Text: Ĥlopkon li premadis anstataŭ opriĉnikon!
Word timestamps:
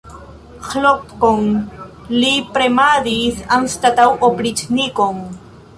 Ĥlopkon 0.69 1.45
li 2.23 2.33
premadis 2.57 3.45
anstataŭ 3.61 4.11
opriĉnikon! 4.31 5.27